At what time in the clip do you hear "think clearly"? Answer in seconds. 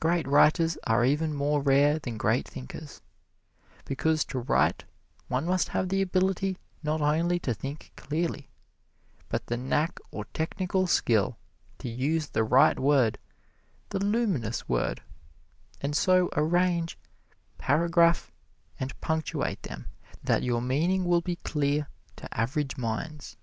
7.54-8.48